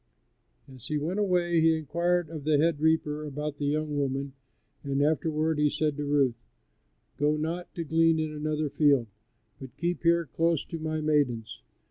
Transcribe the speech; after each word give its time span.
As 0.67 0.87
he 0.87 0.97
went 0.97 1.19
away 1.19 1.61
he 1.61 1.77
inquired 1.77 2.31
of 2.31 2.43
the 2.43 2.57
head 2.57 2.79
reaper 2.79 3.23
about 3.23 3.57
the 3.57 3.67
young 3.67 3.95
woman, 3.99 4.33
and 4.83 4.99
afterward 5.03 5.59
he 5.59 5.69
said 5.69 5.95
to 5.97 6.03
Ruth: 6.05 6.41
"Go 7.17 7.37
not 7.37 7.71
to 7.75 7.83
glean 7.83 8.17
in 8.17 8.31
another 8.33 8.71
field, 8.71 9.05
but 9.59 9.77
keep 9.77 10.01
here 10.01 10.25
close 10.25 10.65
to 10.65 10.79
my 10.79 11.01
maidens." 11.01 11.61